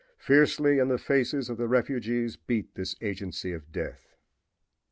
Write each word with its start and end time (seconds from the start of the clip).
Fiercely 0.17 0.79
in 0.79 0.87
the 0.87 0.97
faces 0.97 1.47
of 1.47 1.57
the 1.57 1.67
refugees 1.67 2.35
beat 2.35 2.73
this 2.73 2.95
agency 3.01 3.53
of 3.53 3.71
death. 3.71 4.15